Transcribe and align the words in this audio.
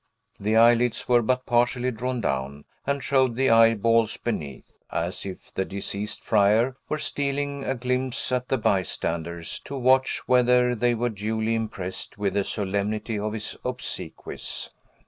The 0.39 0.55
eyelids 0.57 1.07
were 1.07 1.21
but 1.21 1.45
partially 1.45 1.91
drawn 1.91 2.21
down, 2.21 2.65
and 2.87 3.03
showed 3.03 3.35
the 3.35 3.51
eyeballs 3.51 4.17
beneath; 4.17 4.79
as 4.91 5.27
if 5.27 5.53
the 5.53 5.63
deceased 5.63 6.23
friar 6.23 6.75
were 6.89 6.97
stealing 6.97 7.63
a 7.63 7.75
glimpse 7.75 8.31
at 8.31 8.47
the 8.49 8.57
bystanders, 8.57 9.59
to 9.65 9.77
watch 9.77 10.23
whether 10.27 10.73
they 10.73 10.95
were 10.95 11.09
duly 11.09 11.53
impressed 11.53 12.17
with 12.17 12.33
the 12.33 12.43
solemnity 12.43 13.19
of 13.19 13.33
his 13.33 13.55
obsequies. 13.63 14.71